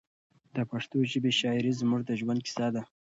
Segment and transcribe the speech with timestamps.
[0.55, 2.81] د پښتو ژبې شاعري زموږ د ژوند کیسه ده.